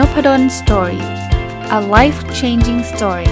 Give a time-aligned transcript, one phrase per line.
[0.00, 1.04] Nopadol Story
[1.78, 3.30] a life changing story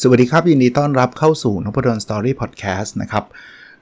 [0.00, 3.24] สวัสดีครับ ยินดีต้อนรับเข้าสู่นพดล Story Podcast นะครับ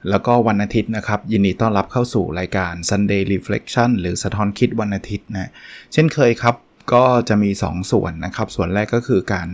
[0.09, 5.51] แล้วก็วันอาทิตย์นะครับ ยินดีต้อนรับเข้าสู่รายการ Sunday Reflection หรือสะท้อนคิดวันอาทิตย์นะ
[5.93, 6.55] เช่นเคยครับ
[6.93, 9.47] ก็จะมี 2 ส่วนนะครับ ส่วนแรกก็คือการ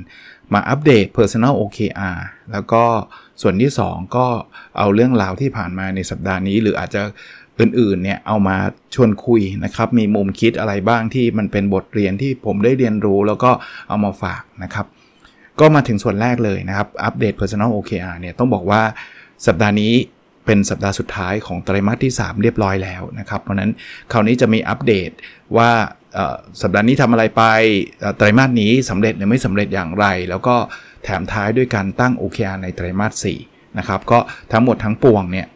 [0.54, 2.20] มาอัปเดต Personal OKR
[2.52, 2.84] แล้วก็
[3.42, 4.28] ส่วนที่ 2 ก็
[4.78, 7.02] เอาเรื่องราวที่ผ่านมาในสัปดาห์นี้ หรืออาจจะ
[7.60, 8.58] อื่นๆเนี่ยเอามา
[8.96, 13.52] ชวนคุยนะครับ มีมุมคิดอะไรบ้างที่มันเป็นบทเรียนที่ผมได้เรียนรู้ แล้วก็
[13.90, 14.86] เอามาฝากนะครับ
[15.60, 18.82] ก็มาถึงส่วนแรกเลยนะครับอัปเดต Personal OKR เนี่ยต้องบอกว่า
[19.48, 19.94] สัปดาห์นี้
[20.46, 23.72] เป็นสัปดาห์สุดท้ายของไตรมาสที่ 3 เรียบร้อยแล้วนะครับ เพราะนั้น
[24.12, 25.10] คราวนี้จะมีอัปเดต
[25.58, 25.70] ว่า
[26.62, 27.44] สัปดาห์นี้ทำอะไรไป
[28.18, 30.56] ไตรมาสนี้สำเร็จหรือไม่สำเร็จอย่างไร แล้วก็
[31.04, 34.20] แถมท้ายด้วยการตั้ง OKR ในไตรมาส4นะครับ ก็
[34.52, 35.48] ทั้งหมดทั้งปวงเนี่ย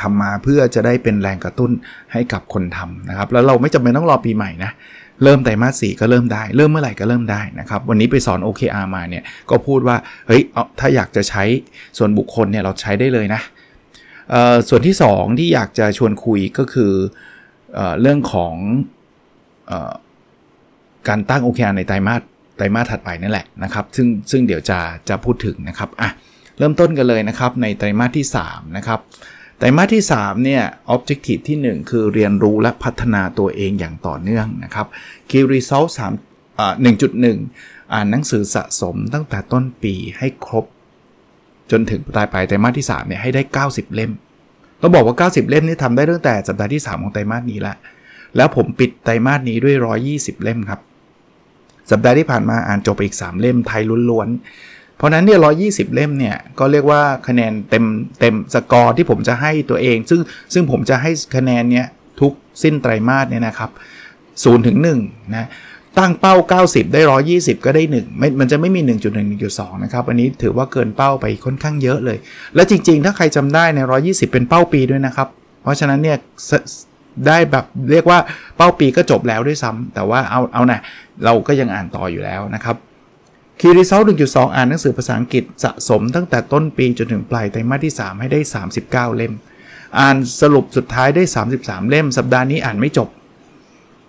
[0.00, 1.70] ทำมาเพื่อจะได้เป็นแรงกระตุ้น
[2.12, 4.70] ให้กับคนทำนะครับ แล้วเราไม่จำเป็นต้องรอปีใหม่นะ
[5.24, 10.42] เริ่มไตรมาส4ก็เริ่มได้ เริ่มเมื่อไหร่ก็เริ่มได้นะครับ วันนี้ไปสอน OKR มาเนี่ยก็พูดว่าเฮ้ย
[10.78, 11.44] ถ้าอยากจะใช้
[11.98, 13.40] ส่วนบุคคลเนี่ยเราใช้ได้เลยนะ
[14.68, 16.92] ส่วนที่ 2 ที่อยากจะชวนคุยก็คือ
[17.74, 18.54] เอเรื่องของ
[21.08, 22.22] การตั้ง OKR ในไตรมาส
[22.56, 26.10] ไตรมาสถัดไปนั่นแหละนะครับ ซึ่งซึ่งเดี๋ยวจะจะพูดถึงนะครับอะ
[26.58, 29.00] เริ่มต้นกันเลยนะครับในไตรมาสที่3นะครับ
[29.58, 30.62] ไตรมาสที่3เนี่ย
[30.94, 34.86] objective ที่ 1 คือเรียนรู้และพัฒนาตัวเองอย่างต่อเนื่องนะครับ
[35.30, 35.90] key result
[36.24, 36.74] 3อ่า
[37.32, 40.64] 1.1 อ่านหนังสือสะสมตั้งแต่ต้นปีให้ครบ
[41.70, 44.12] จนถึงปลายปลายไตรมาสที่3เนี่ยให้ได้ 90 เล่ม
[44.80, 47.76] ต้องบอกว่า 90 เล่มนี่ทำได้ตั้งแต่สัปดาห์ที่ 3 ของไตรมาสนี้แล้ว
[48.36, 49.76] แล้วผมปิดไตรมาสนี้ด้วย
[50.10, 50.80] 120 เล่มครับ
[51.90, 55.38] สัปดาห์ที่ผ่านมาอ่านจบอีก 3 เล่มไทยล้วนๆ เพราะนั้นเนี่ย
[55.68, 57.84] 120 เล่มเนี่ย ก็เรียกว่าคะแนนเต็ม
[58.20, 60.20] เต็มสกอร์ที่ผมจะให้ตัวเอง ซึ่ง
[60.54, 61.86] ซึ่งผมจะให้คะแนนเนี้ย
[62.20, 62.32] ทุก
[62.62, 63.70] สิ้นไตรมาสเนี่ยนะครับ
[64.18, 65.48] 0ถึง1นะ
[65.98, 66.34] ตั้งเป้า
[66.64, 67.00] 90 ได้
[67.32, 68.92] 120 ก็ได้ 1 ไม่ มันจะไม่มี 1.1
[69.42, 72.18] 1.2 นะครับ อันนี้ถือว่าเกินเป้าไปค่อนข้างเยอะเลย
[72.54, 75.28] และจริง ๆ ถ้าใครจำได้ใน 120 เป็นเป้าปีด้วยนะครับ
[75.62, 76.16] เพราะฉะนั้นเนี่ย
[77.26, 78.18] ได้แบบเรียกว่า
[78.56, 80.80] เป้าปีก็จบแล้วด้วยซ้ำแต่ว่าเอาเอานะ
[81.24, 82.76] เราก็ยังอ่านต่ออยู่แล้วนะครับ
[83.60, 88.40] คีรีเซล1.2 อ่านหนังสือภาษาอังกฤษสะสมตั้งแต่ต้นปีจนถึงปลายไตรมาสที่ 3 ให้ได้
[88.74, 89.34] 39 เล่ม
[90.00, 91.22] อ่านสรุปสุดท้ายได้
[91.56, 93.08] 33 เล่ม สัปดาห์นี้อ่านไม่จบ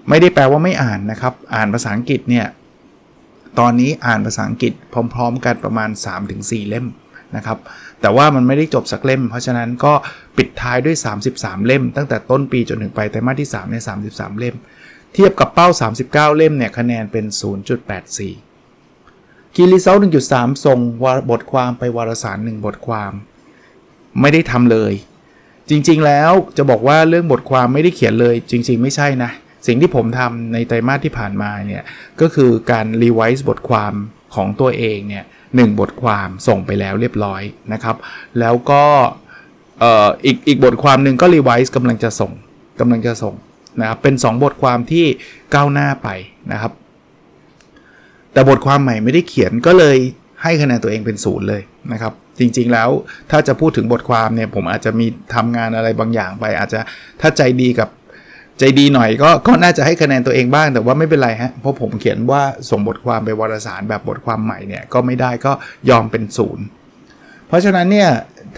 [0.09, 2.45] ไม่ได้แปลว่าไม่อ่านนะครับ อ่านภาษาอังกฤษเนี่ย
[3.59, 4.73] ตอนนี้อ่านภาษาอังกฤษ
[5.13, 5.89] พร้อม ๆ กันประมาณ
[6.29, 6.85] 3-4 เล่ม
[7.35, 7.57] นะครับ
[8.01, 9.93] แต่ว่ามันไม่ได้จบสักเล่ม เพราะฉะนั้นก็
[10.37, 10.95] ปิดท้ายด้วย
[11.31, 13.77] 33 เล่ม ตั้งแต่ต้นปีจนถึงไปไตรมาสที่3ใน
[14.09, 14.55] 33 เล่ม
[15.13, 15.67] เทียบกับเป้า
[16.03, 17.25] 39 เล่มเนี่ยคะแนนเป็น
[18.59, 19.97] 0.84คีรีเซล
[20.31, 20.79] 1.3 ส่ง
[21.31, 23.11] บทความไปวารสาร1บทความ
[24.21, 24.93] ไม่ได้ทำเลย
[25.69, 29.31] จริงๆแล้วจะบอกว่าเรื่องบทความไม่ได้เขียนเลย จริง ๆ ไม่ใช่นะ
[29.67, 31.83] สิ่งที่ผมทำในไตรมาสที่ผ่านมาเนี่ย
[32.21, 33.93] ก็คือการ revise บทความ
[34.35, 37.41] ของตัวเองเนี่ย 1 บทความส่งไปแล้วเรียบร้อย
[37.73, 37.95] นะครับ
[38.39, 38.83] แล้วก็
[40.25, 42.31] อีกอีกบทความหนึ่งก็ revise กำลังจะส่ง
[42.79, 43.35] กำลังจะส่ง
[43.79, 45.05] นะครับเป็น 2 บทความที่
[45.53, 46.09] ก้าวหน้าไป
[46.51, 46.71] นะครับ
[48.33, 49.97] แต่บทความใหม่ไม่ได้เขียนก็เลย
[50.43, 51.61] ให้คะแนนตัวเองเป็นศูนย์เลย
[51.93, 52.89] นะครับ จริงๆแล้ว
[53.31, 56.79] ถ้าจะพูดถึงบทความเนี่ยผมอาจจะมีทำงานอะไรบางอย่างไป อาจจะ
[57.21, 57.89] ถ้าใจดีกับ
[58.59, 65.51] ใจดีหน่อยก็ก็น่าจะให้คะแนนตัวเองบ้างแต่ว่าไม่เป็นไรฮะเพราะผมเขียนว่าส่งบทความไปวารสารแบบบทความใหม่เนี่ยก็ไม่ได้ก็
[65.89, 66.65] ยอมเป็นศูนย์
[67.47, 68.09] เพราะฉะนั้นเนี่ย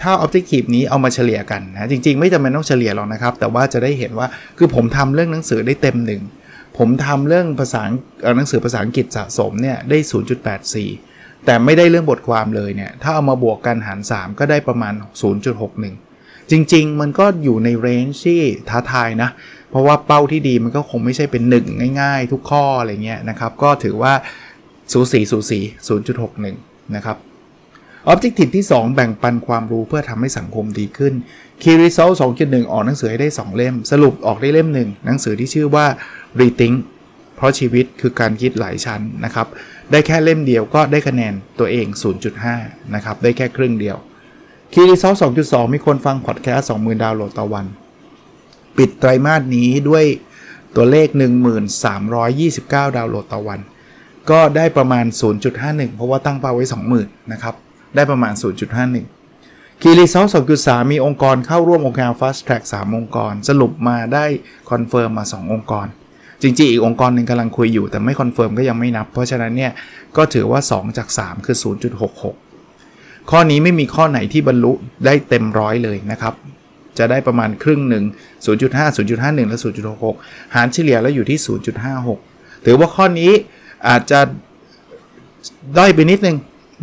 [0.02, 4.26] ถ้า Objective นี้เอามาเฉลี่ยกันนะจริง ๆ ไม่จำเป็นต้องเฉลี่ยหรอกนะครับ แต่ว่าจะได้เห็นว่า
[4.58, 6.22] คือผมทำเรื่องหนังสือได้เต็มหนึ่ง
[6.78, 7.82] ผมทำเรื่องภาษา
[8.36, 9.98] หนังสือภาษาอังกฤษสะสมเนี่ยได้
[10.72, 14.94] 0.84 แต่ไม่ได้เรื่องบทความเลยเนี่ยถ้าเอามาบวกกันหาร 3 ก็ได้ประมาณ
[15.72, 19.30] 0.61 จริง ๆ มันก็อยู่ในเรนจ์ที่ท้าทายนะ
[19.70, 24.12] เพราะว่าเป้าที่ดีมันก็คงไม่ใช่เป็น 1 ง่ายๆ ทุกข้ออะไรเงี้ยนะครับ ก็ถือว่า
[24.92, 25.60] สูสีสูสี
[26.26, 27.16] 0.61 นะครับ
[28.12, 31.14] Objective ที่ 2 แบ่งปันความรู้เพื่อทำให้สังคมดีขึ้น
[31.62, 35.86] Key Result 2.1 ออกหนังสือให้ได้ 2 เล่ม สรุปออกได้เล่มหนึ่งหนังสือที่ชื่อว่า
[36.40, 36.76] Rethink
[37.36, 39.46] เพราะชีวิตคือการคิดหลายชั้นนะครับ
[39.90, 41.86] ได้แค่เล่มเดียวก็ได้คะแนนตัวเอง
[42.40, 43.96] 0.5 นะครับ ได้แค่ครึ่งเดียว
[44.72, 47.66] Key Result 2.2 มีคนฟังพอดแคสต์20,000 ดาวน์โหลดต่อวัน
[48.78, 50.04] ปิดไตรมาสนี้ด้วย
[50.76, 51.08] ตัวเลข
[52.02, 53.60] 1329 ดาวน์โหลดต่อวัน
[54.30, 55.04] ก็ได้ประมาณ
[55.50, 56.64] 0.51 เพราะว่าตั้งเป้าไว้
[56.98, 57.54] 20,000 นะครับ
[57.94, 58.32] ได้ประมาณ
[59.06, 60.26] 0.51 คีรีเซล
[60.58, 64.24] 2.3 มีองค์กรเข้าร่วมองค์การ Fast Track 3 องค์กร สรุปมาได้
[64.70, 65.86] confirm มา 2 องค์กร
[66.42, 69.72] จริงๆ อีกองค์กรหนึ่งกำลังคุยอยู่แต่ไม่ confirm ก็ยังไม่นับ เพราะฉะนั้นเนี่ย
[70.16, 71.56] ก็ถือว่า 2 จาก 3 คือ
[72.42, 74.72] 0.66 ข้อนี้ไม่มีข้อไหนที่บรรลุ
[75.06, 76.34] ได้เต็มร้อยเลยนะครับ
[76.98, 78.04] จะได้ประมาณครึ่งหนึ่ง
[78.46, 79.58] 0.5 0.51 และ
[80.06, 81.38] 0.66 หารเฉลี่ยแล้วอยู่ที่
[82.02, 83.32] 0.56 ถือว่าข้อนี้
[83.88, 84.20] อาจจะ
[85.78, 86.36] ด้อยไปนิดนึง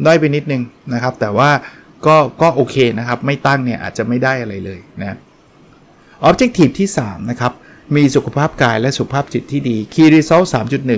[0.06, 0.62] ด้อยไปนิดนึง
[0.94, 1.50] นะครับ แต่ว่า
[2.06, 5.18] ก็ก็โอเคนะครับ ไม่ตั้งเนี่ยอาจจะไม่ได้อะไรเลยนะ
[6.30, 7.54] Objective ที่ 3 นะครับ
[7.96, 10.48] มีสุขภาพกายและสุขภาพจิตที่ดี Key Result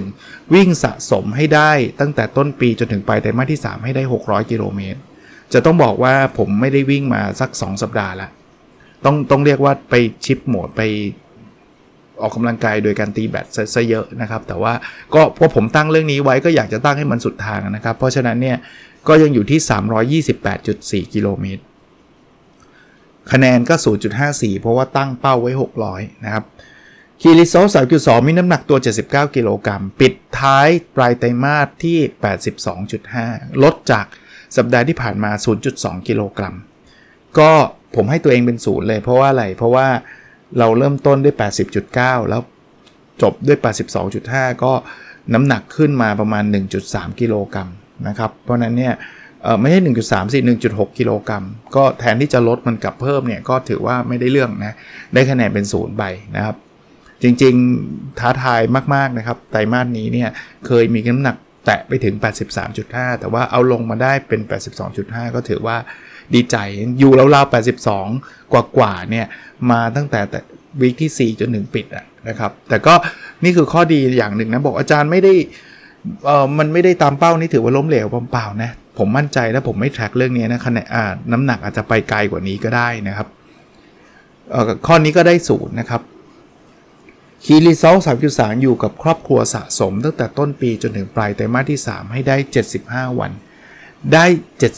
[0.02, 5.00] 3.1 วิ่งสะสมให้ได้ตั้งแต่ต้นปีจนถึงปลายไตรมาสที่ 3 ให้ได้ 600 กิโลเมตร
[5.54, 8.30] จะต้องบอกว่าผมไม่ได้วิ่งมาสัก 2 สัปดาห์ละ
[9.06, 9.94] ต้องต้องเรียกว่าไป
[10.26, 10.82] ชิปโหมดไป
[12.22, 14.74] ออกกำลังกายโดยการตีแบตซะเยอะนะครับ แต่ว่า
[15.14, 18.58] ก็พอผมตั้งเรื่องนี้ไว้ก็อยากจะตั้งให้มันสุดทางนะครับ เพราะฉะนั้นเนี่ย
[19.08, 20.22] ก็ยังอยู่ที่
[21.08, 21.64] 328.4 กิโลเมตร
[23.32, 23.76] คะแนนก็
[24.20, 25.52] 0.54 เพราะว่าตั้งเป้าไว้
[25.88, 26.44] 600 นะครับ
[27.22, 27.56] คีริโซ
[27.92, 28.78] 3.2 มีน้ำหนักตัว
[29.08, 31.98] 79 กิโลกรัม ปิดท้ายปลายไตรมาสที่
[33.02, 34.06] 82.5 ลดจาก
[34.58, 35.32] สัปดาห์ที่ผ่านมา
[35.70, 36.56] 0.2 กิโลกรัม
[37.40, 37.52] ก็
[37.96, 39.88] ผมให้ตัวเองเป็นศูนย์เลยเพราะว่าอะไร เพราะว่า
[40.60, 41.36] เราเริ่มต้นด้วย
[41.82, 42.42] 80.9 แล้ว
[43.22, 43.58] จบด้วย
[44.12, 44.74] 82.5 ก็
[45.34, 46.44] น้ำหนักขึ้นมาประมาณ
[46.82, 47.70] 1.3 กิโลกรัม
[48.08, 48.94] นะครับ เพราะนั้นเนี่ย
[49.62, 50.40] ไม่ใช่ 1.3สิ
[50.70, 51.44] 1.6 กิโลกรัม
[51.76, 54.76] ก็แทนที่จะลดมันกลับเพิ่มเนี่ย ก็ถือว่าไม่ได้เรื่องนะ
[55.14, 56.04] ได้คะแนนเป็นศูนย์ใบ
[56.36, 56.56] นะครับ
[57.24, 58.62] จริงๆ ท้าทาย
[58.96, 60.30] มาก ๆ นะครับ ไตรมาสนี้เนี่ย
[60.66, 62.16] เคยมีน้ำหนักแตะไปถึง
[62.68, 64.42] 83.5 แต่ว่าเอาลงมาได้เป็น
[64.88, 65.78] 82.5 ก็ถือว่า
[66.34, 66.58] ดีใจ
[67.00, 67.54] อยู่ราวๆ
[68.02, 69.26] 82 กว่าๆเนี่ย
[69.72, 70.40] มาตั้งแต่แต่
[70.82, 72.94] วีคที่ 4 จนถึงปิดอะนะครับ แต่ก็
[73.44, 75.34] นี่คือข้อดีอย่างหนึ่งนะ บอกอาจารย์ไม่ได้
[76.26, 83.28] เออมันไม่ได้ตามเป้านี่ถือว่าล้มเหลวเปล่าๆนะ ผมมั่นใจและผมไม่แทร็กเรื่องนี้นะคะแนนอ่าน้ำหนักอาจจะไปไกลกว่านี้ก็ได้นะครับ
[84.52, 86.02] เอ่อข้อนี้ก็ได้ศูนย์นะครับ
[87.44, 92.36] คีรีเซลสามจุดสามอยู่กับครอบครัวสะสม ตั้งแต่ต้นปีจนถึงปลายไตรมาสที่ 3 ให้ได้
[92.78, 93.32] 75 วัน
[94.14, 94.26] ได้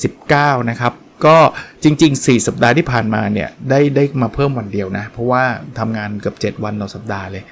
[0.08, 0.94] 79 นะครับ
[1.26, 1.38] ก็
[1.84, 5.44] จริง ๆ 4 สัปดาห์ที่ผ่านมาเนี่ยได้ได้มาเพิ่มวันเดียวนะ เพราะว่า
[5.80, 7.44] ทำงานเกือบ7 วันต่อสัปดาห์เลย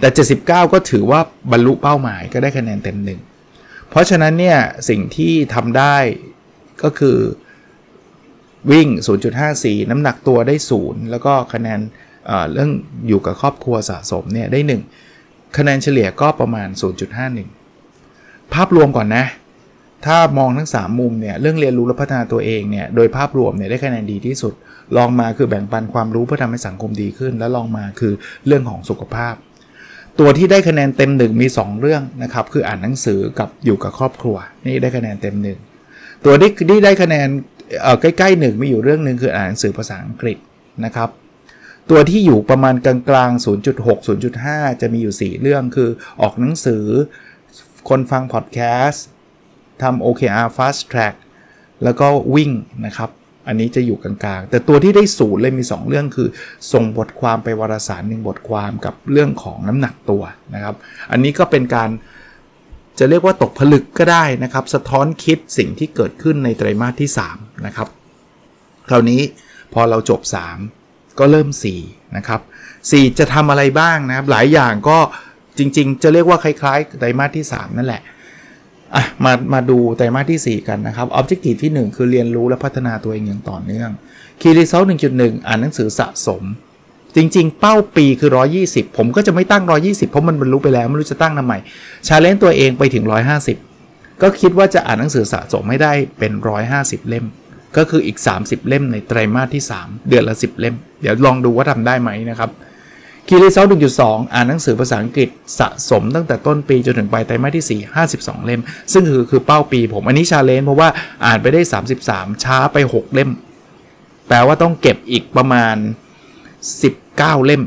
[0.00, 0.08] แต่
[0.40, 1.20] 79 ก็ถือว่า
[1.52, 3.20] บรรลุเป้าหมายก็ได้คะแนนเต็มหนึ่ง
[3.90, 4.58] เพราะฉะนั้นเนี่ย
[4.88, 5.96] สิ่งที่ทำได้
[6.82, 7.18] ก็คือ
[8.70, 8.88] วิ่ง
[9.38, 11.80] 0.54 น้ำหนักตัวได้ 0 แล้วก็คะแนน
[12.26, 12.70] เเรื่อง
[13.08, 14.60] อยู่กับครอบครัวสะสมเนี่ยได้
[15.06, 16.68] 1 คะแนนเฉลี่ยก็ประมาณ
[17.80, 19.24] 0.51 ภาพรวมก่อนนะ
[20.06, 24.54] ถ้ามองทั้ง 3 มุมเนี่ยเรื่องเรียนรู้และพัฒนาตัวเองเนี่ยโดยภาพรวมเนี่ยได้คะแนนดีที่สุด
[24.96, 28.12] ลองมาคือแบ่งปันความรู้เพื่อทำให้สังคมดีขึ้น แล้วลองมาคือ
[28.46, 29.34] เรื่องของสุขภาพ
[30.20, 34.36] ตัวที่ได้คะแนนเต็มหนึ่งมี 2 เรื่องนะครับคืออ่านหนังสือกับอยู่กับครอบครัว
[34.66, 35.58] นี่ได้คะแนนเต็มหนึ่ง
[36.24, 37.28] ตัวที่ที่ได้คะแนน
[38.00, 40.38] ใกล้ๆหนึ่งมีอยู่เรื่องหนึ่งคืออ่านหนังสือภาษาอังกฤษ
[40.84, 41.08] นะครับ
[41.90, 44.08] ตัวที่อยู่ประมาณกลางๆ 0.6
[44.38, 46.84] 0.5 จะมีอยู่ 4 เรื่องคือออกหนังสือ
[47.88, 49.04] คนฟังพอดแคสต์
[49.82, 51.14] ทำ OKR Fast Track
[51.84, 52.50] แล้วก็วิ่ง
[52.86, 53.10] นะครับ
[53.48, 56.28] อันนี้จะอยู่กลางๆ แต่ตัวที่ได้ศูนย์เลยมี 2 เรื่องคือ
[56.72, 60.22] ส่งบทความไปวารสารหนึ่งบทความกับเรื่องของน้ำหนักตัว
[60.54, 60.74] นะครับ
[61.10, 61.90] อันนี้ก็เป็นการ
[62.98, 67.88] จะเรียกว่าตกผลึกก็ได้นะครับ สะท้อนคิดสิ่งที่เกิดขึ้นในไตรมาสที่3นะครับ
[68.88, 69.20] คราวนี้
[69.72, 70.20] พอเราจบ
[70.70, 71.48] 3 ก็เริ่ม
[71.82, 72.40] 4 นะครับ
[72.80, 74.98] 4 จะทำอะไรบ้างนะครับ หลายอย่างก็
[75.58, 78.02] จริงๆ จะเรียกว่าคล้ายๆไตรมาสที่ 3 นั่นแหละ
[78.94, 83.90] อะมามาดูไตรมาสที่ 4 กันนะครับ Objective ที่ 1 คือเรียนรู้และพัฒนาตัวเองอย่างต่อเนื่อง
[84.40, 86.42] Key Result 1.1อ่านหนังสือสะสม
[87.16, 88.30] จริง ๆ เป้าปีคือ
[88.64, 91.54] 120 ผมก็จะไม่ตั้ง 120 เพราะมันบรรลุไปแล้ว ไม่รู้จะตั้งทำไม
[92.06, 93.04] challenge ตัวเองไปถึง
[93.62, 96.32] 150 ก็คิดว่าจะอ่านหนังสือสะสมให้ได้เป็น
[96.70, 97.26] 150 เล่ม
[97.76, 102.50] ก็คืออีก 30 เล่มในไตรมาสที่ 3 เดือนละ 10 เล่ม เดี๋ยวลองดูว่าทำได้ไหมนะครับ
[103.32, 103.66] Key Result
[104.00, 108.60] 1.2 อ่านหนังสือภาษาอังกฤษสะสมตั้งแต่ต้นปีจนถึงปลายไตรมาสที่ 4 52 เล่ม
[108.92, 110.88] ซึ่งคือคือเป้าปีผม อันนี้ชาเลนจ์เพราะว่า
[111.24, 111.60] อ่านไปได้
[112.02, 113.30] 33 ช้าไป 6 เล่ม
[114.28, 115.76] แปลว่าต้องเก็บอีกประมาณ
[116.60, 117.62] 19 เล่ม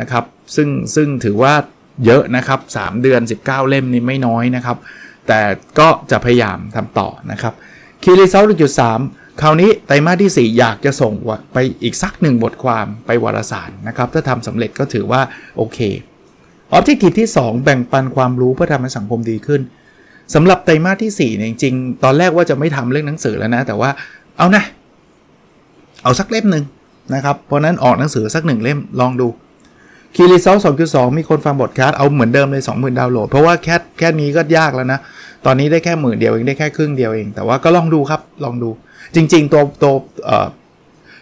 [0.00, 0.24] นะครับ
[0.56, 1.54] ซึ่งซึ่งถือว่า
[2.04, 4.76] เยอะนะครับ 3 เดือน 19 เล่มนี่ไม่น้อยนะครับ
[5.28, 5.40] แต่
[5.78, 7.54] ก็จะพยายามทำต่อนะครับ
[8.02, 8.44] คีรีเซล
[8.92, 11.12] 1.3 คราวนี้ ไตรมาสที่ 4 อยากจะส่ง
[11.52, 15.20] ไปอีกสักหนึ่งบทความไปวารสารนะครับ ถ้าทำสำเร็จก็ถือว่า
[15.56, 15.78] โอเค
[16.72, 19.60] Objective ที่ 2 แบ่งปันความรู้เพื่อทำให้สังคมดีขึ้น
[20.34, 23.90] สำหรับไตรมาสที่4เนี่ยจริงๆ ตอนแรกว่าจะไม่ทำเรื่องหนังสือแล้วนะ แต่ว่า
[24.38, 24.64] เอานะ
[26.02, 26.64] เอาสักเล่มหนึ่ง
[27.14, 29.28] นะครับ เพราะนั้นออกหนังสือสักหนึ่งเล่มลองดู
[30.14, 34.98] Key Result สองจุดสองมีคนฟังบทแคสเอาเหมือนเดิมเลย20,000ดาวน์โหลด เพราะว่าแค่แค่นี้ก็ยากแล้วนะ
[35.46, 38.70] ตอนนี้ได้แค่หมื่นเดียวเองได้แค่ครึ่งเดียวเอง แต่ว่าก็ลองดูครับ ลองดู
[39.14, 39.94] จริง ๆ ตัวตัว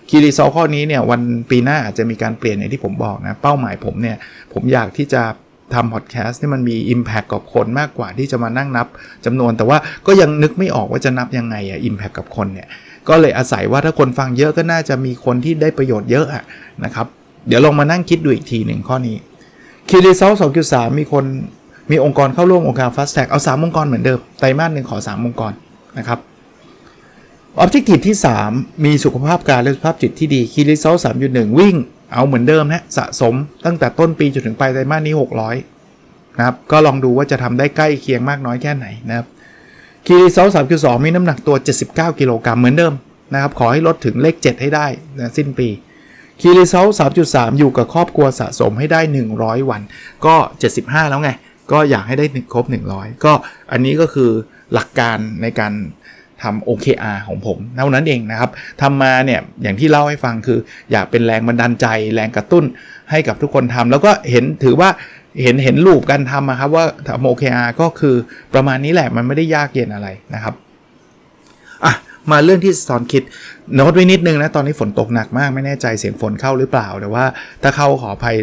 [0.09, 4.17] คีรีเซลข้อนี้เนี่ยวันปีหน้าอาจจะมีการเปลี่ยนอย่างที่ผมบอกนะ เป้าหมายผมเนี่ย
[4.53, 5.23] ผมอยากที่จะ
[5.75, 8.87] ทำพอดแคสต์ที่มันมี Impact กับคนมากกว่าที่จะมานั่งนับ
[9.25, 12.69] จำนวน แต่ว่าก็ยังนึกไม่ออกว่าจะนับยังไงอะ Impact กับคนเนี่ย
[13.09, 16.45] ก็เลยอาศัยว่าถ้าคนฟังเยอะก็น่าจะมีคนที่ได้ประโยชน์เยอะอะ
[16.85, 17.07] นะครับ
[17.49, 19.17] เดี๋ยวลองมานั่งคิดดูอีกทีหนึ่งข้อนี้
[19.89, 21.25] คีรีเซลสองจุดสามมีคน
[21.91, 25.53] มีองค์กรเข้าร่วมองค์การ Fast Track เอา 3 องค์กรเหมือนเดิมไตรมาสหนึ่งขอ 3 องค์กร
[25.99, 26.19] นะครับ
[27.63, 28.17] Objective ที่
[28.51, 31.77] 3 มีสุขภาพกายและสุขภาพจิตที่ดี Key Result สามจุดหนึ่งวิ่ง
[32.13, 33.35] เอาเหมือนเดิมนะสะสม
[33.65, 35.15] ตั้งแต่ต้นปีจนถึงปลายไตรมาสนี้
[35.75, 39.27] 600 นะครับ ก็ลองดูว่าจะทำได้ใกล้เคียงมากน้อยแค่ไหนนะครับ
[40.07, 41.57] Key Result สามจุดสองมีน้ำหนักตัว
[41.89, 42.93] 79 กิโลกรัมเหมือนเดิม
[43.33, 44.87] นะครับ ขอให้ลดถึงเลข 7 ให้ได้
[45.19, 45.69] นะสิ้นปี
[46.41, 46.87] Key Result
[47.23, 49.01] 3.3อยู่กับครอบครัวสะสมให้ได้
[49.35, 49.83] 100 วัน
[50.27, 50.35] ก็
[50.75, 51.31] 75 แล้วไง
[51.73, 53.33] ก็อยากให้ได้ครบ 100 ก็
[53.73, 54.31] อันนี้ก็คือ
[54.73, 55.73] หลักการในการ
[56.43, 58.51] ทำ OKR ของผมเท่านั้นเองนะครับ
[58.83, 60.59] ทำมาเนี่ยอย่างที่เล่าให้ฟังคือ
[60.93, 62.65] อยากเป็นแรงบันดาลใจ แรงกระตุ้น
[63.11, 64.91] ให้กับทุกคนทำแล้วก็เห็นถือว่า
[65.43, 68.15] เห็นเห็นรูปการทำนะครับว่าทำ OKR ก็คือ
[68.55, 70.55] ประมาณนี้แหละมันไม่ได้ยากเย็นอะไรนะครับ
[71.85, 71.95] อะ
[72.31, 73.23] มาเรื่องที่สอนคิด
[73.75, 77.25] โน้ตไว้นิดนึงนะ ตอนนี้ฝนตกหนักมาก ไม่แน่ใจเสียงฝนเข้าหรือเปล่า แต่ว่า
[77.63, 78.37] ถ้าเข้าขออภัย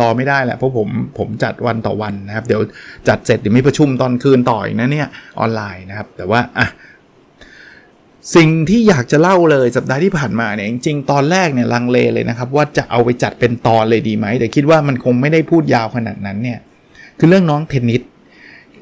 [0.00, 2.60] รอไม่ได้แหละ เพราะผมผมจัดวันต่อวันนะครับ เดี๋ยว
[3.08, 5.08] จัดเสร็จเดี๋ยวมีประชุมตอนคืนต่ออีกนะเนี่ย
[5.40, 6.66] ออนไลน์นะครับ แต่ว่าอะ
[8.36, 16.58] สิ่งที่อยากจะเล่าเลยสัปดาห์ที่ผ่านมาเนี่ยจริงๆตอนแรกเนี่ยลังเลเลยนะครับ ว่าจะเอาไปจัดเป็นตอนเลยดีไหม แต่คิดว่ามันคงไม่ได้พูดยาวขนาดนั้นเนี่ย
[17.18, 18.02] คือเรื่องน้องเทนนิส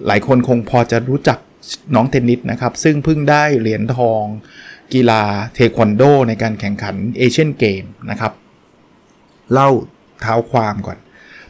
[0.06, 1.38] หลายคนคงพอจะรู้จัก
[1.94, 4.24] น้องเทนนิสนะครับ ซึ่งเพิ่งได้เหรียญทอง
[4.94, 5.22] กีฬา
[5.54, 8.32] เทควันโด ในการแข่งขันเอเชียนเกมนะครับ
[9.52, 9.68] เล่า
[10.20, 10.98] เท้าความก่อน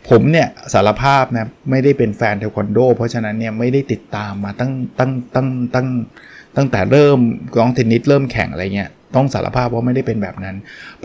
[0.08, 5.88] ผมเนี่ยสารภาพนะไม่ได้เป็นแฟนเทควันโด เพราะฉะนั้นเนี่ยไม่ได้ติดตามมาตั้งตั้งตั้งตั้ง
[6.58, 7.18] ตั้งแต่เริ่ม
[7.58, 10.56] น้องเทนนิสเริ่มแข่งอะไรเงี้ยต้องสารภาพว่าไม่ได้เป็นแบบนั้น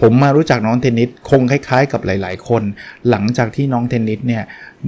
[0.02, 2.64] ผมมารู้จักน้องเทนนิสคงคล้าย ๆ กับหลาย ๆ คน
[3.10, 4.44] หลังจากที่น้องเทนนิสเนี่ย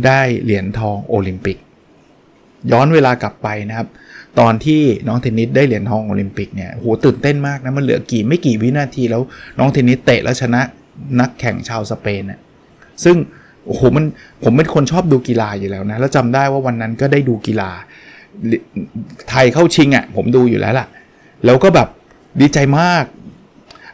[0.06, 1.58] ได้เหรียญทองโอลิมปิก
[2.72, 3.88] ย้อนเวลากลับไปนะครับ
[4.40, 9.22] ตอนที่น้องเทนนิสได้เหรียญทองโอลิมปิกเนี่ยโหตื่นเต้นมากนะมันเหลือกี่ไม่กี่วินาทีแล้ว
[9.60, 10.62] น้องเทนนิสเตะแล้วชนะ
[11.20, 12.40] นักแข่งชาวสเปนน่ะ
[13.04, 13.16] ซึ่ง
[13.66, 14.06] โอ้โหมัน
[14.44, 17.72] ผมเป็นคนชอบดูกีฬาอยู่แล้วนะแล้วจำได้ว่าวันนั้นก็ได้ดูกีฬา
[19.30, 20.88] ไทยเข้าชิงอะ่ะ ผมดูอยู่แล้วล่ะ
[21.46, 21.88] แล้วก็แบบ
[22.42, 23.04] ดีใจมาก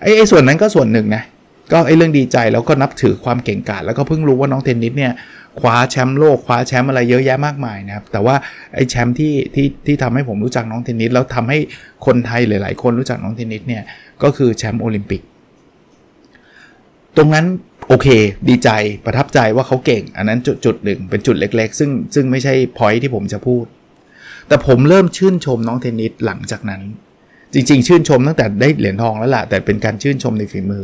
[0.01, 1.23] ไอ้ไอ้ส่วนนั้นก็ส่วนหนึ่งนะ
[1.71, 5.13] ก็ไอ้เรื่องดีใจแล้วก็นับถือความเก่งกาจแล้วก็เพิ่งรู้ว่าน้องเทนนิสเนี่ย
[5.59, 8.35] คว้าแชมป์โลกคว้าแชมป์อะไรเยอะแยะมากมายนะครับ แต่ว่า
[8.75, 11.57] ไอ้แชมป์ที่ที่ที่ทำให้ผมรู้จักน้องเทนนิสแล้วทำให้
[12.05, 13.83] คนไทยหลาย ๆ คนรู้จักน้องเทนนิสเนี่ย
[14.23, 15.21] ก็คือแชมป์โอลิมปิก
[17.17, 17.45] ตรงนั้น
[17.87, 18.07] โอเค
[18.49, 18.69] ดีใจ
[19.05, 23.65] ประทับใจว่าเขาเก่ง อันนั้นจุดจุดหนึ่งเป็นจุดเล็ก ๆ ซึ่งซึ่งไม่ใช่พอยที่ผมจะพูด
[24.47, 26.81] แต่ผมเริ่มชื่นชมน้องเทนนิสหลังจากนั้น
[27.53, 30.83] จริง ๆ ชื่นชมตั้งแต่ได้เหรียญทองแล้วล่ะแต่เป็นการชื่นชมในฝีมือ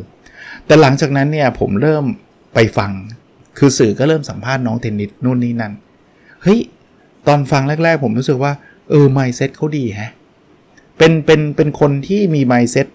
[0.65, 2.03] แต่หลังจากนั้นเนี่ยผมเริ่ม
[2.53, 2.91] ไปฟัง
[3.57, 5.73] คือสื่อก็เริ่มสัมภาษณ์น้องเทนนิสนู่นนี่นั่น
[6.43, 6.59] เฮ้ย
[7.27, 8.51] ตอนฟังแรก ๆ ผมรู้สึกว่า
[8.89, 10.11] เออ mindset เขาดีฮะ
[10.97, 12.87] เป็นเป็นเป็นคนที่มี mindset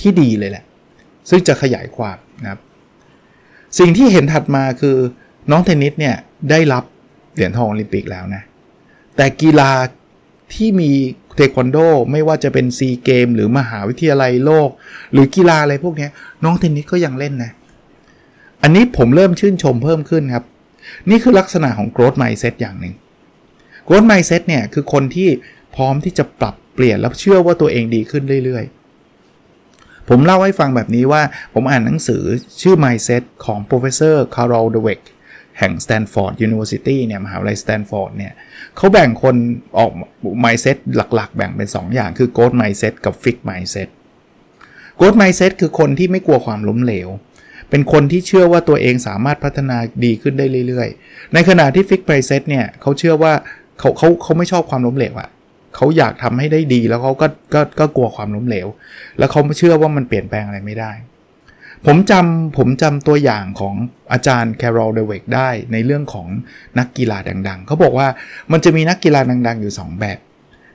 [0.00, 0.64] ที่ดีเลยแหละ
[1.28, 2.60] ซึ่งจะขยายความนะครับ
[3.78, 4.96] สิ่งที่เห็นถัดมาคือ
[5.50, 6.14] น้องเทนนิสเนี่ย
[6.50, 6.84] ได้รับ
[7.34, 8.42] เหรียญทองโอลิมปิกแล้วนะ
[9.16, 9.70] แต่กีฬา
[10.54, 10.90] ที่มี
[11.36, 11.78] เทควันโด
[12.12, 14.68] ไม่ว่าจะเป็นซีเกมส์หรือมหาวิทยาลัยโลก
[15.12, 16.08] หรือกีฬาอะไรพวกนี้
[16.44, 17.50] น้องเทนนิสก็ยังเล่นนะ
[18.62, 20.44] อันนี้ผมเริ่มชื่นชมเพิ่มขึ้นครับ
[21.10, 22.94] นี่คือลักษณะของ growth mindset อย่างหนึ่ง
[23.88, 25.28] growth mindset เนี่ยคือคนที่
[25.76, 31.22] พร้อมที่จะปรับเปลี่ยนแล้วเชื่อว่าตัวเองดีขึ้นเรื่อยๆ ผมเล่าให้ฟังแบบนี้ว่า
[31.54, 32.22] ผมอ่านหนังสือ
[32.62, 35.00] ชื่อ mindset ของ professor Carol Dweck
[35.58, 38.32] แห่ง Stanford University เนี่ยมหาวิทยาลัย Stanford เนี่ย
[38.76, 39.36] เขาแบ่งคน
[39.78, 39.92] ออก
[40.44, 43.88] mindset หลักๆ แบ่งเป็น 2 อย่างคือ growth mindset กับ fixed mindset
[44.98, 47.08] growth mindset คือคนที่ไม่กลัวความล้มเหลว
[47.70, 53.32] เป็นคนที่เชื่อว่าตัวเองสามารถพัฒนาดีขึ้นได้เรื่อยๆ ในขณะที่ฟิกไพรเซตเนี่ยเขาเชื่อว่า
[53.78, 55.28] เขาเขาเขาไม่ชอบความล้มเหลวอะ
[55.76, 58.66] เขาอยากทำให้ได้ดีแล้วเขาก็ก็ก็กลัวความล้มเหลว
[59.18, 60.92] แล้วเขาเชื่อว่ามันเปลี่ยนแปลงอะไรไม่ได้
[61.86, 63.74] ผมจำผมจำตัวอย่างของ
[64.12, 66.28] อาจารย์แคโรลเดเวกได้ในเรื่องของ
[66.78, 67.18] นักกีฬา
[67.48, 68.08] ดัง ๆ เขาบอกว่า
[68.52, 70.18] มันจะมีนักกีฬาดัง ๆ อยู่ 2 แบบ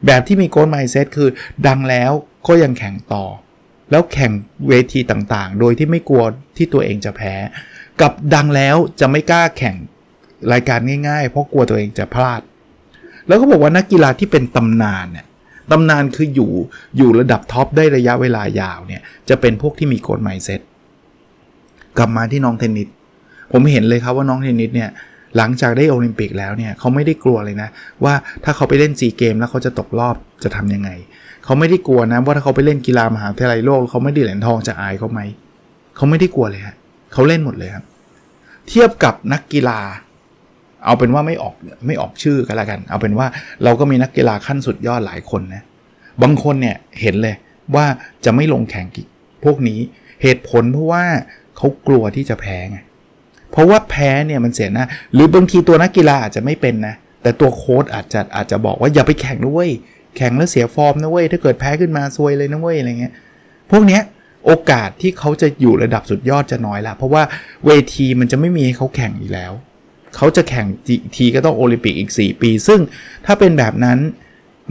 [0.05, 1.29] แบบที่มี growth mindset คือ
[1.67, 2.12] ดังแล้ว
[2.48, 3.25] ก็ยังแข่งต่อ
[3.91, 4.31] แล้วแข่ง
[4.67, 6.24] เวทีต่างๆ โดยที่ไม่กลัว
[6.58, 7.36] ที่ตัวเองจะแพ้
[8.01, 9.75] กับดังแล้วจะไม่กล้าแข่ง
[10.53, 12.41] รายการง่ายๆ เพราะกลัวตัวเองจะพลาด
[13.27, 15.25] แล้วก็บอกว่านักกีฬาที่เป็นตำนานเนี่ย
[15.72, 16.51] ตำนานคืออยู่
[16.98, 20.62] อยู่ระดับ top ได้ระยะเวลายาวเนี่ยจะเป็นพวกที่มี growth mindset
[21.98, 22.88] กลับมาที่น้องเทนนิส
[23.51, 24.89] ผมเห็นเลยครับว่าน้องเทนนิสเนี่ย
[25.38, 27.69] หลังจากได้โอลิมปิกแล้วเนี่ยเขาไม่ได้กลัวเลยนะ
[28.03, 30.89] ว่าถ้าเขาไปเล่นซีเกมแล้วเขาจะตกรอบจะทํำยังไง
[31.43, 35.21] เขาไม่ได้กลัวนะว่าถ้าเขาไปเล่นกีฬามหาวิทยาลัยโลกเขาไม่ได้เหรียญทองจะอายเขาไหม
[35.95, 36.75] เขาไม่ได้กลัวเลยฮะ
[37.13, 37.86] เขาเล่นหมดเลยครับ
[38.69, 39.79] เทียบกับนักกีฬา
[40.86, 41.55] เอาเป็นว่าไม่ออก
[41.88, 43.27] ไม่ออกชื่อกันละกัน เอาเป็นว่า
[43.63, 45.63] เราก็มีนักกีฬาขั้นสุดยอดหลายคนนะ
[46.21, 47.36] บางคนเนี่ยเห็นเลย
[47.75, 47.86] ว่า
[48.25, 48.88] จะไม่ลงแข่ง
[49.43, 49.79] พวกนี้
[50.21, 51.03] เหตุผลเพราะว่า
[51.57, 52.77] เขากลัวที่จะแพ้ไง
[53.51, 59.71] เพราะว่าแพ้เนี่ยมันเสียหน้าหรือบางทีตัวนักกีฬาอาจจะไม่เป็นนะ แต่ตัวโค้ชอาจจะอาจจะบอกว่าอย่าไปแข่งนะเว้ย
[60.17, 63.13] แข่งแล้วเสียฟอร์มนะเว้ยถ้าเกิดแพ้ขึ้นมาซวยเลยนะเว้ยอะไรเงี้ย
[63.71, 64.01] พวกเนี้ย
[64.45, 67.23] โอกาสที่เขาจะอยู่ระดับสุดยอดจะน้อยละเพราะว่า
[67.65, 69.51] เวทีมันจะไม่มีให้เขาแข่งอีกแล้ว
[70.15, 70.67] เขาจะแข่ง
[71.15, 72.79] ทีก็ต้องโอลิมปิกอีก 4 ปี ซึ่ง
[73.25, 73.97] ถ้าเป็นแบบนั้น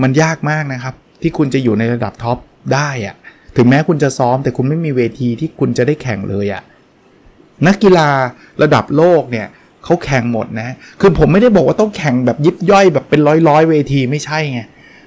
[0.03, 2.39] มันยากมากนะครับ ที่คุณจะอยู่ในระดับท็อป
[2.75, 3.17] ได้อะ
[3.57, 6.63] ถึงแม้คุณจะซ้อมแต่คุณไม่มีเวทีที่คุณจะได้แข่งเลยอะ่ะ
[7.67, 8.09] นักกีฬา
[8.63, 9.47] ระดับโลกเนี่ย
[9.85, 10.69] เขาแข่งหมดนะ
[11.01, 14.61] คือผมไม่ได้บอกว่าต้องแข่งแบบยิบย่อยแบบเป็นร้อยร้อยเวทีไม่ใช่ไง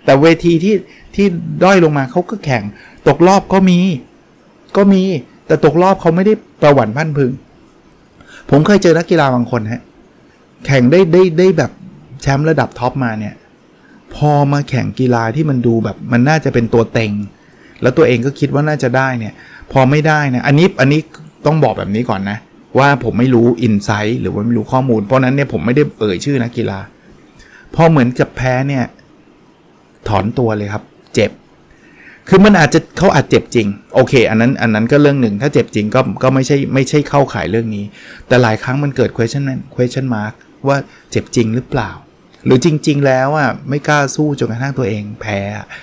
[0.06, 0.76] แต่เวทีที่
[1.16, 1.26] ที่
[1.64, 2.64] ด้อยลงมาเขาก็แข่ง
[3.08, 3.80] ตกรอบก็มี
[4.78, 5.04] ก็มี
[5.48, 7.32] แต่ตกรอบเขาไม่ได้ประวัติพันพึง
[8.50, 9.82] ผมเคยเจอนักกีฬาบางคนฮะ
[10.66, 11.72] แข่งได้ได้ได้แบบ
[12.22, 13.34] แชมป์ระดับท็อปมาเนี่ย
[14.16, 17.12] พอมาแข่งกีฬาที่มันดูแบบมันน่าจะเป็นตัวเต็ง
[17.84, 19.34] แล้วตัวเองก็คิดว่าน่าจะได้เนี่ย
[19.72, 21.02] พอไม่ได้นะอันนี้อันนี้
[21.46, 22.38] ต้องบอกแบบนี้ก่อนนะ
[22.80, 26.80] ว่าผมไม่รู้อินไซต์หรือว่าไม่รู้ข้อมูล เพราะนั้นเนี่ยผมไม่ได้เอ่ยชื่อนักกีฬา
[27.76, 28.84] พอเหมือนกับแพ้เนี่ย
[30.08, 30.84] ถอนตัวเลยครับ
[31.16, 31.32] เจ็บ
[32.30, 37.86] คือมันอาจจะเขาอาจเจ็บจริง โอเค อันนั้นอันนั้นก็เรื่องหนึ่งถ้าเจ็บจริงก็ก็ไม่ใช่ไม่ใช่เข้าข่ายเรื่องนี้
[38.28, 39.44] แต่หลายครั้งมันเกิด question
[39.76, 40.34] question mark
[40.68, 40.78] ว่า
[41.12, 41.90] เจ็บจริงหรือเปล่า
[42.46, 45.40] หรือจริง ๆ แล้วอะไม่กล้าสู้จนกระทั่งตัวเองแพ้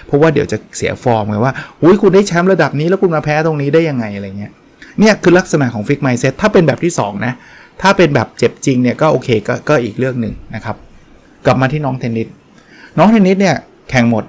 [0.06, 1.52] เพราะว่าเดี๋ยวจะเสียฟอร์มไงว่า
[1.82, 4.52] อุ้ยคุณได้แชมป์ระดับนี้แล้วคุณมาแพ้ตรงนี้ได้ยังไงอะไรเงี้ย
[4.98, 7.34] เนี่ยคือลักษณะของฟิกไมเซ็ตถ้าเป็นแบบที่ 2 นะ
[7.82, 10.76] ถ้าเป็นแบบเจ็บจริงเนี่ยก็โอเคก็ก็อีกเรื่องหนึ่งนะครับ
[11.46, 12.28] กลับมาที่น้องเทนนิส
[12.98, 13.56] น้องเทนนิสเนี่ย
[13.90, 14.24] แข่งหมด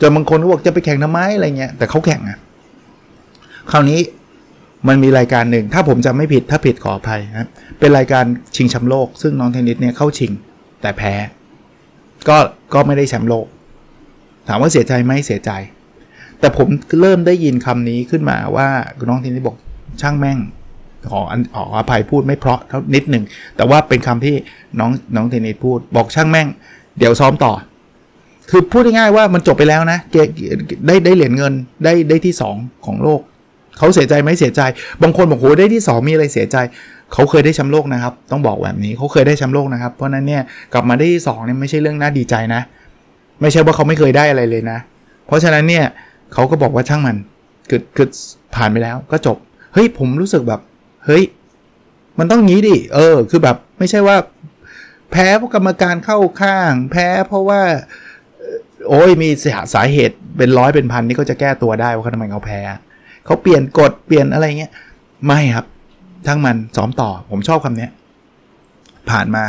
[0.00, 2.38] จนบางคนก็บอกจะไปแข่งทำไมอะไรเงี้ยแต่เขาแข่งอะ
[3.70, 4.00] คราวนี้
[4.88, 7.48] มันมีรายการหนึ่ง ถ้าผมจะไม่ผิดถ้าผิดขออภัยนะ
[7.78, 8.24] เป็นรายการ
[8.56, 10.32] ชิงแชมป์โลก ซึ่งน้องเทนนิสเนี่ยเข้าชิง
[10.84, 11.14] แต่แพ้
[12.28, 12.36] ก็
[12.74, 13.46] ก็ไม่ได้แชมป์โลก
[14.48, 15.50] ถามว่าเสียใจไหมเสียใจ
[16.40, 16.68] แต่ผม
[17.00, 18.68] เริ่มได้ยินคำนี้ขึ้นมาว่า
[19.08, 19.56] น้องทีนี้บอก
[20.00, 20.38] ช่างแม่ง
[21.10, 21.20] ขอ
[21.54, 23.24] ขออภัยพูดไม่เพราะเท่านิดหนึ่ง
[23.56, 24.36] แต่ว่าเป็นคำที่
[24.78, 26.46] น้องน้องเทนนิสพูด บอกช่างแม่ง
[26.98, 27.52] เดี๋ยวซ้อมต่อ
[28.50, 30.16] คือพูดง่ายๆว่ามันจบไปแล้วนะเก
[30.86, 31.52] ได้ได้เหรียญเงิน
[31.84, 33.20] ได้ได้ที่ 2 ของโลก
[33.78, 34.62] เขาเสียใจไหมเสียใจ
[35.02, 36.56] บางคนบอกโหได้ที่ 2 มีอะไรเสียใจ
[37.12, 42.60] เขาเคยได้แชมป์โลกนะครับ ต้องบอกแบบนี้เขาเคยได้แชมป์โลกนะครับ เพราะนั้นเนี่ยกลับมาได้ที่สองเนี่ยไม่ใช่เรื่องน่าดีใจนะ
[43.40, 44.78] ไม่ใช่ว่าเขาไม่เคยได้อะไรเลยนะ
[45.26, 45.84] เพราะฉะนั้นเนี่ย
[46.32, 47.16] เขาก็บอกว่าช่างมัน
[47.70, 48.08] คือคือ
[48.54, 49.36] ผ่านไปแล้วก็จบ
[49.74, 50.60] เฮ้ยผมรู้สึกแบบ
[51.06, 51.24] เฮ้ย
[52.18, 54.16] มันต้องงี้ดิ เออ คือแบบไม่ใช่ว่า
[55.10, 57.60] แพ้เพราะกรรมการเข้าข้าง แพ้เพราะว่า
[58.88, 59.28] โอ้ยมี
[59.74, 62.60] สาเหตุเป็นร้อยเป็นพันนี่ก็จะแก้ตัวได้ว่าทำไมเขาแพ้
[63.24, 64.72] เขาเปลี่ยนกฎเปลี่ยนอะไรเงี้ย
[65.26, 65.66] ไม่ครับ
[66.26, 67.88] ทั้งมันซ้อมต่อผมชอบคำนี้
[69.10, 69.44] ผ่านมา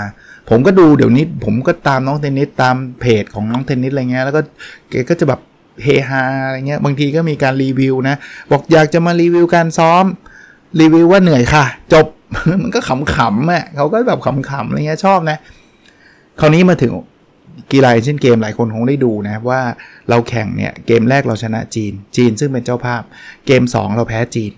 [0.50, 4.42] ผมก็ดูเดี๋ยวนี้ ผมก็ตามน้องเทนนิสตามเพจของน้องเทนนิสอะไรเงี้ยแล้วก็
[4.90, 5.40] เกก็จะแบบ
[5.84, 8.16] เฮฮาอะไรเงี้ยบางทีก็มีการรีวิวนะ
[8.52, 10.06] บอกอยากจะมารีวิวการซ้อม
[10.82, 12.06] รีวิวว่าเหนื่อยค่ะ จบ
[12.64, 15.38] มันก็ขำๆอะเขาก็แบบขำๆอะไรเงี้ยชอบนะ
[16.40, 16.92] คราวนี้มาถึง
[17.72, 19.62] กีฬาเช่นเกมหลายคนคงได้ดูนะว่า
[20.10, 23.02] เราแข่งเนี่ยเกมแรกเราชนะจีน จีนซึ่งเป็นเจ้าภาพ
[23.48, 24.52] เกม 2 เราแพ้จีน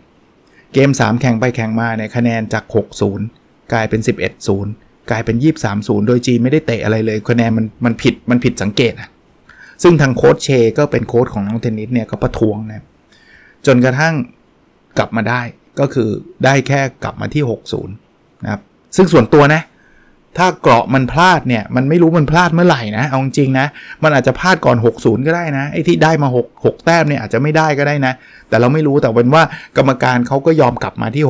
[0.74, 2.64] เกม 3 แข่งไปแข่งมาเนี่ยคะแนนจาก
[3.18, 4.02] 6-0 กลายเป็น
[4.56, 5.36] 11-0 กลายเป็น
[5.72, 9.10] 23-0 โดยจีนไม่ได้เตะอะไรเลยคะแนนมันมันผิดมันผิดสังเกตอะ
[9.84, 12.86] ซึ่งทางโค้ชเชก็เป็นโค้ชของน้องเทนนิสเนี่ยก็ประท้วงนะ
[13.66, 14.14] จนกระทั่ง
[14.98, 15.42] กลับมาได้
[15.80, 16.10] ก็คือ
[16.46, 17.44] ได้แค่กลับมาที่
[17.90, 18.62] 60 นะครับ
[18.96, 19.62] ซึ่งส่วนตัวนะ
[20.38, 23.68] ถ้าเกราะมันพลาดเนี่ย มันไม่รู้มันพลาดเมื่อไหร่นะ เอาจริงนะ
[24.04, 28.14] มันอาจจะพลาดก่อน 60 ก็ได้นะ ไอ้ที่ได้มา 6 6 แต้มเนี่ยอาจจะไม่ได้ก็ได้นะ
[28.50, 29.44] แต่เราไม่รู้แต่เป็นว่า
[29.78, 31.24] กรรมการเขาก็ยอมกลับมาที่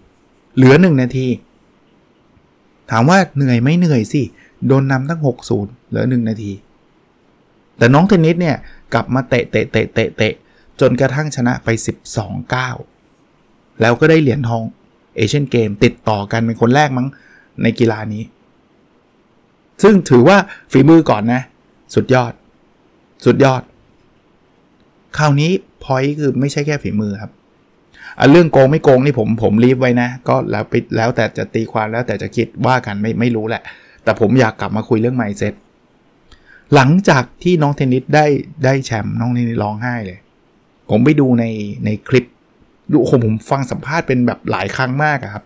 [0.00, 1.28] 60 เหลือ 1 นาที
[2.90, 4.22] ถามว่าเหนื่อยไม่เหนื่อยสิ
[4.66, 5.20] โดนนำตั้ง
[5.54, 6.52] 60 เหลือ 1 นาที
[7.78, 8.56] แต่น้องเทนนิสเนี่ย
[8.94, 10.34] กลับมาเตะเตะเตะเตะเตะ
[10.80, 11.68] จนกระทั่งชนะไป
[12.54, 14.62] 12-9 แล้วก็ได้เหรียญทอง
[15.16, 17.06] เอเชียนเกมติดต่อกันเป็นคนแรกมั้ง
[17.62, 18.22] ในกีฬานี้
[19.82, 20.36] ซึ่งถือว่า
[20.72, 21.42] ฝีมือก่อนนะ
[21.94, 22.32] สุดยอด
[23.24, 23.62] สุดยอด
[25.18, 25.50] คราวนี้
[25.84, 27.32] พอยคือไม่ใช่แค่ฝีมือครับ
[28.18, 33.62] อเรื่องโกงไม่โกงนี่ผมผมรีบไว้นะ ก็แล้วไปแล้วแต่จะตีความแล้วแต่จะคิดว่ากันไม่ไม่รู้แหละ
[34.04, 35.54] แต่ผมอยากกลับมาคุยเรื่องไมเซ็ต
[36.74, 38.26] หลังจากที่น้องเทนนิสได้
[38.64, 40.18] ได้แชมป์น้องเทนนิสร้องไห้เลย
[40.90, 41.44] ผมไปดูใน
[41.84, 42.24] ในคลิป
[42.90, 45.44] ดูโอ้โหผมฟังสัมภาษณ์เป็นแบบหลายครั้งมากครับ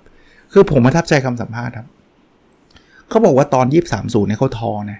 [0.53, 1.87] คือผมประทับใจคำสัมภาษณ์ครับ
[3.13, 4.99] เขาบอกว่าตอนยี่สามศูนย์เนี่ยเขาทอนะ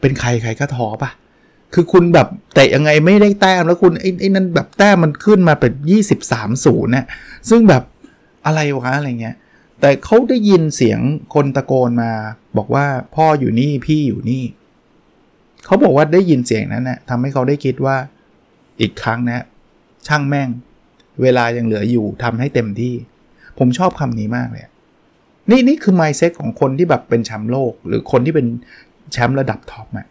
[0.00, 1.10] เป็นใครใครก็ทอปะ
[1.74, 7.06] คือคุณแบบเตะยังไงไม่ได้แต้มแล้วคุณไอ้ไอ้นั่นแบบแต้มมันขึ้นมาเป็นยี่สิบสามศูนย์เนี่ย
[7.50, 7.82] ซึ่งแบบ
[8.46, 9.36] อะไรวะอะไรเงี้ย
[9.80, 11.00] แต่เขาได้ยินเสียง
[11.34, 12.12] คนตะโกนมา
[12.56, 14.44] บอกว่าพ่ออยู่นี่พี่อยู่นี่
[15.66, 17.96] เขาบอกว่าได้ยินเสียงนั้นนะ่ะทำให้เขาได้คิดว่า
[18.80, 19.44] อีกครั้งนะ
[20.06, 20.48] ช่างแม่ง
[21.22, 22.94] เวลายังเหลืออยู่ทำให้เต็มที่
[23.58, 24.64] ผมชอบคำนี้มากเลย
[25.50, 28.46] นี่นี่คือ mindset ของคนที่แบบเป็นแชมป์โลก หรือคนที่เป็น
[29.12, 30.06] แชมป์ระดับท็อปอะ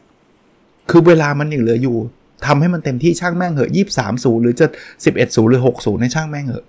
[0.90, 1.98] คือเวลามันยังเหลืออยู่
[2.46, 4.66] ทำให้มันเต็มที่ช่างแม่งเหอะยี่สามศูนย์หรือจะ
[5.06, 6.66] สิบเอ็ดศูนย์หรือหกศูนย์ในช่างแม่งเหอะ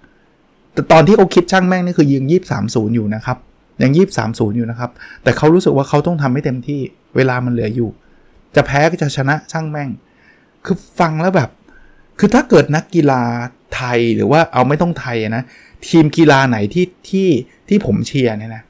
[0.75, 3.39] แต่ตอนที่เขาคิดช่างแม่งนี่คือยิงยี่สามศูนย์อยู่นะครับ
[3.83, 4.91] ยังยี่สามศูนย์อยู่นะครับ
[5.23, 6.81] แต่เขารู้สึกว่าเขาต้องทำให้เต็มที่
[7.17, 7.91] เวลามันเหลืออยู่
[8.57, 9.89] จะแพ้ก็จะชนะช่างแม่ง
[10.65, 11.51] คือฟังแล้วแบบ
[12.19, 13.23] คือถ้าเกิดนักกีฬา
[13.75, 15.43] ไทยหรือว่าเอาไม่ต้องไทยนะ
[15.87, 17.29] ทีมกีฬาไหนที่ที่
[17.69, 18.63] ที่ผมเชียร์เนี่ยนะ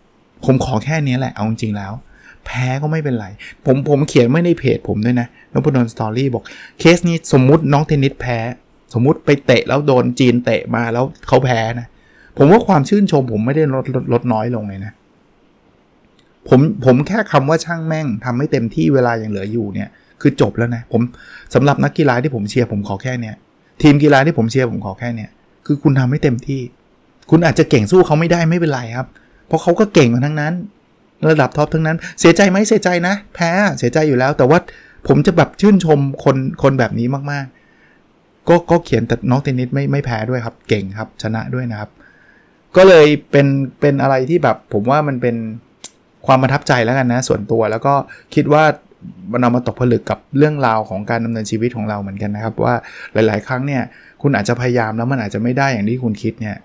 [0.44, 1.92] ผมขอแค่นี้แหละเอาจริงแล้ว
[2.46, 3.26] แพ้ก็ไม่เป็นไร
[3.66, 6.44] ผมผมเขียนไม่ในเพจผมด้วยนะนพดลสตอรี่บอก
[6.78, 8.38] เคสนี้สมมุติน้องเทนนิสแพ้
[8.94, 11.86] สมมุติไปเตะแล้วโดนจีนเตะมาแล้วเขาแพ้นะ
[12.38, 14.92] ผมว่าความชื่นชมผมไม่ได้ลดลดลดน้อยลงเลยนะ
[16.48, 19.88] ผมผมแค่คำว่าช่างแม่งทำให้เต็มที่เวลายังเหลืออยู่เนี่ย
[20.20, 21.02] คือจบแล้วนะผม
[21.54, 23.34] สำหรับนักกีฬาที่ผมเชียร์ผมขอแค่เนี้ย
[23.82, 25.30] ทีมกีฬาที่ผมเชียร์ผมขอแค่เนี้ย
[25.66, 26.60] คือคุณทำให้เต็มที่
[27.30, 29.08] คุณอาจจะเก่งสู้เขาไม่ได้ไม่เป็นไรครับ
[29.46, 30.52] เพราะเขาก็เก่งกันทั้งนั้น
[31.30, 34.58] ระดับ top ทั้งนั้น เสียใจไหมเสียใจนะ แพ้เสียใจอยู่แล้ว แต่ว่า
[35.08, 41.90] ผมจะแบบชื่นชมคนคนแบบนี้มากๆ ก็ก็เขียนแต่น้องเทนนิสไม่ไม่แพ้ด้วยครับ เก่งครับชนะด้วยนะครับ
[42.76, 43.46] ก็เลยเป็น
[43.80, 45.36] เป็นอะไรที่แบบผมว่ามันเป็น
[46.26, 47.94] ความประทับใจแล้วกันนะ ส่วนตัวแล้วก็
[48.34, 48.64] คิดว่า
[49.32, 52.74] มันเอามาตกผลึกกับเรื่องราวของการดำเนินชีวิตของเราเหมือนกันนะครับ ว่า
[53.12, 53.82] หลาย ๆ ครั้งเนี่ย
[54.22, 56.56] คุณอาจจะพยายามแล้วมันอาจจะไม่ได้อย่างที่คุณคิดเนี่ย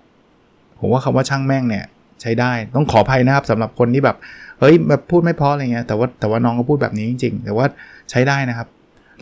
[0.84, 1.84] ผมว่าคำว่าช่างแม่งเนี่ย
[2.22, 4.18] ใช้ได้ต้องขออภัยนะครับสำหรับคนที่แบบ
[4.60, 7.66] เฮ้ยแบบพูดไม่พออะไรเงี้ยแต่ว่าแต่ว่าน้องก็พูดแบบนี้จริงๆ แต่ว่า
[8.12, 8.68] ใช้ได้นะครับ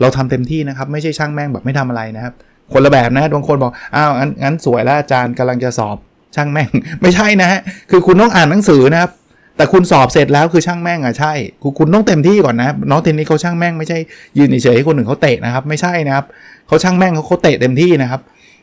[0.00, 2.34] เราทำเต็มที่นะครับ ไม่ใช่ช่างแม่งแบบไม่ทำอะไรนะครับ
[2.72, 5.96] คนละแบบนะบางคนบอกอ้าวงั้นงั้นสวยแล้วอาจารย์กำลังจะสอบ
[6.36, 6.68] ช่างแม่ง
[7.02, 9.10] ไม่ใช่นะฮะคือคุณต้องอ่านหนังสือนะครับ
[9.56, 13.98] แต่คุณสอบเสร็จแล้วคือช่างแม่งอะใช่คุณคุณต้องเต็มที่ก่อนนะน้องเทนนิสเขาช่างแม่งไม่ใช่
[14.38, 16.24] ยืนเฉยให้คนหนึ่งเขาเตะนะครับ ไม่ใช่นะครับ
[16.66, 18.20] เขาช่างแม่งเขาเขาเตะเต็มที่นะครับ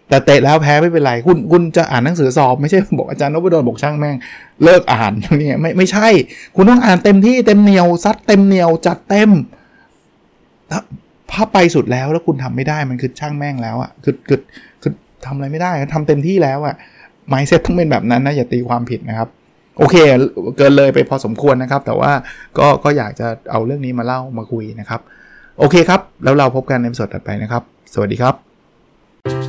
[0.09, 4.15] แต่เตะแล้วแพ้ไม่เป็นไร คุณคุณจะอ่านหนังสือสอบไม่ใช่บอกอาจารย์นพดลบอกช่างแม่ง
[4.63, 6.07] เลิกอ่านนี่ไม่ไม่ใช่
[6.55, 9.29] คุณต้องอ่านเต็มที่เต็มเหนียวซัดเต็มเหนียวจัดเต็ม
[11.31, 14.39] ถ้าไปสุดแล้วแล้วคุณทำไม่ได้มันคือช่างแม่งแล้วอะ่ะคือคือ
[14.81, 14.91] คือ
[15.25, 16.75] ทำอะไรไม่ได้ทำเต็มที่แล้วอะ่ะ
[17.27, 19.29] ไมเซ็ตต้องเป็นแบบนั้นนะอย่าตีความผิดนะครับ
[19.77, 19.95] โอเค
[20.57, 22.11] เกินเลยไปพอสมควรนะครับ แต่ว่า
[22.57, 25.01] ก็ก็อยากจะเอาเรื่องนี้มาเล่ามาคุยนะครับ
[25.59, 29.48] โอเคครับ แล้วเราพบกันในสดถัดไปนะครับ สวัสดีครับ